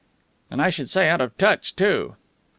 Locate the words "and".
0.49-0.63